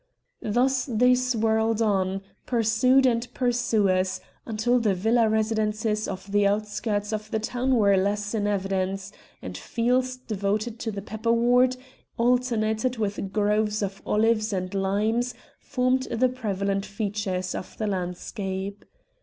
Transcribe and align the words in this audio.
Thus 0.41 0.85
they 0.87 1.13
swirled 1.13 1.79
on, 1.79 2.23
pursued 2.47 3.05
and 3.05 3.31
pursuers, 3.35 4.19
until 4.47 4.79
the 4.79 4.95
villa 4.95 5.29
residences 5.29 6.07
on 6.07 6.17
the 6.29 6.47
outskirts 6.47 7.13
of 7.13 7.29
the 7.29 7.37
town 7.37 7.75
were 7.75 7.95
less 7.97 8.33
in 8.33 8.47
evidence, 8.47 9.11
and 9.43 9.55
fields 9.55 10.17
devoted 10.17 10.79
to 10.79 10.91
the 10.91 11.03
pepper 11.03 11.31
wort, 11.31 11.77
alternated 12.17 12.97
with 12.97 13.31
groves 13.31 13.83
of 13.83 14.01
olives 14.03 14.51
and 14.51 14.73
limes, 14.73 15.35
formed 15.59 16.07
the 16.09 16.29
prevalent 16.29 16.83
features 16.83 17.53
of 17.53 17.77
the 17.77 17.85
landscape. 17.85 18.83